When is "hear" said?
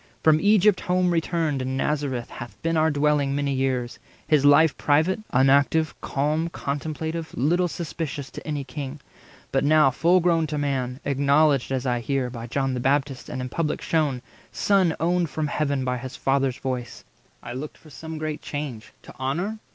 11.99-12.31